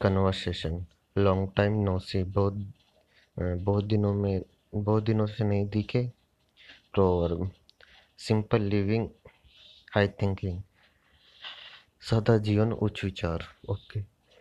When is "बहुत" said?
2.24-2.66, 3.36-3.84, 4.74-5.02